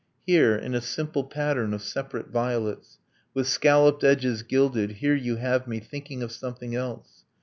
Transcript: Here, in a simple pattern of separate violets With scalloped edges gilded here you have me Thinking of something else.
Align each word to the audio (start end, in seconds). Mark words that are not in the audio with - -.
Here, 0.25 0.55
in 0.55 0.73
a 0.73 0.81
simple 0.81 1.23
pattern 1.25 1.75
of 1.75 1.83
separate 1.83 2.29
violets 2.31 2.97
With 3.35 3.47
scalloped 3.47 4.03
edges 4.03 4.41
gilded 4.41 4.93
here 4.93 5.13
you 5.13 5.35
have 5.35 5.67
me 5.67 5.79
Thinking 5.79 6.23
of 6.23 6.31
something 6.31 6.73
else. 6.73 7.23